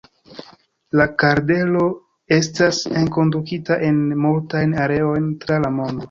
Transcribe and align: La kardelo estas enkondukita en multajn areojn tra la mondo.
La 0.99 1.05
kardelo 1.23 1.83
estas 2.37 2.79
enkondukita 3.01 3.77
en 3.89 3.99
multajn 4.23 4.73
areojn 4.87 5.29
tra 5.45 5.59
la 5.67 5.71
mondo. 5.77 5.99